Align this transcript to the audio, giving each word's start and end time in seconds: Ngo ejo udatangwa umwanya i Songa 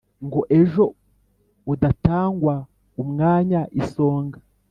Ngo 0.25 0.41
ejo 0.59 0.85
udatangwa 1.73 2.55
umwanya 3.01 3.61
i 3.79 3.81
Songa 3.91 4.39